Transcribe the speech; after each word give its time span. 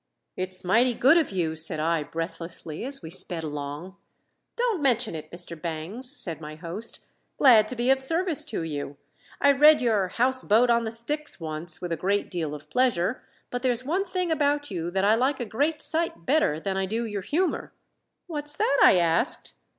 "It's 0.35 0.63
mighty 0.63 0.95
good 0.95 1.19
of 1.19 1.29
you," 1.29 1.55
said 1.55 1.79
I 1.79 2.01
breathlessly 2.01 2.83
as 2.85 3.03
we 3.03 3.11
sped 3.11 3.43
along. 3.43 3.97
"Don't 4.55 4.81
mention 4.81 5.13
it, 5.13 5.29
Mr. 5.29 5.55
Bangs," 5.61 6.17
said 6.17 6.41
my 6.41 6.55
host. 6.55 7.01
"Glad 7.37 7.67
to 7.67 7.75
be 7.75 7.91
of 7.91 8.01
service 8.01 8.43
to 8.45 8.63
you. 8.63 8.97
I 9.39 9.51
read 9.51 9.79
your 9.79 10.07
'House 10.07 10.43
Boat 10.43 10.71
on 10.71 10.85
the 10.85 10.91
Styx' 10.91 11.39
once 11.39 11.81
with 11.81 11.91
a 11.91 11.97
great 11.97 12.31
deal 12.31 12.55
of 12.55 12.67
pleasure; 12.71 13.21
but 13.51 13.61
there's 13.61 13.85
one 13.85 14.03
thing 14.03 14.31
about 14.31 14.71
you 14.71 14.89
that 14.89 15.05
I 15.05 15.13
like 15.13 15.39
a 15.39 15.45
great 15.45 15.83
sight 15.83 16.25
better 16.25 16.59
than 16.59 16.77
I 16.77 16.87
do 16.87 17.05
your 17.05 17.21
humor." 17.21 17.71
"What's 18.25 18.55
that?" 18.55 18.79
I 18.81 18.97
asked. 18.97 19.53